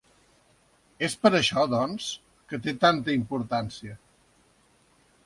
És 1.07 1.15
per 1.25 1.31
això 1.39 1.65
doncs, 1.73 2.07
que 2.53 2.61
té 2.65 2.73
tanta 2.87 3.13
importància. 3.19 3.95